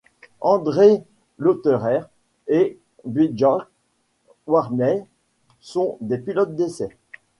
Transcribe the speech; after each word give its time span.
André 0.41 1.03
Lotterer 1.37 1.99
et 2.47 2.79
Björn 3.05 3.67
Wirdheim 4.47 5.05
sont 5.59 5.99
les 6.01 6.17
pilotes 6.17 6.55
d'essais. 6.55 6.97